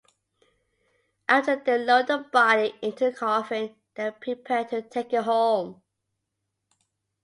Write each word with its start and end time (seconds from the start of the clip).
After 1.29 1.57
they 1.57 1.77
load 1.77 2.07
the 2.07 2.17
body 2.33 2.73
into 2.81 3.09
a 3.09 3.13
coffin 3.13 3.75
they 3.93 4.09
prepare 4.09 4.65
to 4.65 4.81
take 4.81 5.13
it 5.13 5.25
home. 5.25 5.83